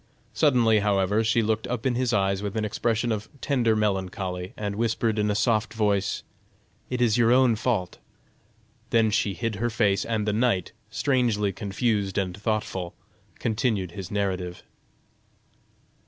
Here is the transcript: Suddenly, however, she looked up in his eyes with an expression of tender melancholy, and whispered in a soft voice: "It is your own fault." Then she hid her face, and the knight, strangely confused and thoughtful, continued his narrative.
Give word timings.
Suddenly, 0.33 0.79
however, 0.79 1.23
she 1.23 1.43
looked 1.43 1.67
up 1.67 1.85
in 1.85 1.93
his 1.93 2.11
eyes 2.11 2.41
with 2.41 2.57
an 2.57 2.65
expression 2.65 3.11
of 3.11 3.29
tender 3.39 3.75
melancholy, 3.75 4.51
and 4.57 4.75
whispered 4.75 5.19
in 5.19 5.29
a 5.29 5.35
soft 5.35 5.75
voice: 5.75 6.23
"It 6.89 7.03
is 7.03 7.19
your 7.19 7.31
own 7.31 7.55
fault." 7.55 7.99
Then 8.89 9.11
she 9.11 9.35
hid 9.35 9.57
her 9.57 9.69
face, 9.69 10.03
and 10.03 10.27
the 10.27 10.33
knight, 10.33 10.71
strangely 10.89 11.53
confused 11.53 12.17
and 12.17 12.35
thoughtful, 12.35 12.95
continued 13.37 13.91
his 13.91 14.09
narrative. 14.09 14.63